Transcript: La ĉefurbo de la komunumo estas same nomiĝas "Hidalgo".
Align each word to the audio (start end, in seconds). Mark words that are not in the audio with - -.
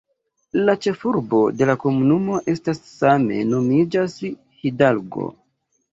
La 0.69 0.73
ĉefurbo 0.85 1.41
de 1.59 1.67
la 1.71 1.75
komunumo 1.83 2.39
estas 2.55 2.81
same 2.95 3.39
nomiĝas 3.53 4.17
"Hidalgo". 4.65 5.29